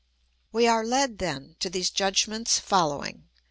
[0.51, 3.27] We are led, then, to these judgments following.